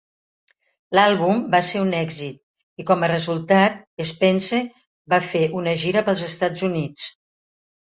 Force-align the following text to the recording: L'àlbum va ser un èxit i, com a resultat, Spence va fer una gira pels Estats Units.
L'àlbum 0.99 1.43
va 1.55 1.59
ser 1.67 1.81
un 1.87 1.91
èxit 1.97 2.39
i, 2.39 2.87
com 2.87 3.05
a 3.05 3.11
resultat, 3.13 3.77
Spence 4.13 4.63
va 5.15 5.23
fer 5.29 5.45
una 5.63 5.77
gira 5.85 6.05
pels 6.11 6.27
Estats 6.33 6.69
Units. 6.73 7.09